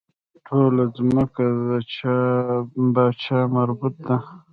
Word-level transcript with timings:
ټوله 0.45 0.83
ځمکه 0.97 1.45
د 1.65 1.67
پاچا 2.95 3.39
مربوط 3.55 3.95
ده. 4.07 4.17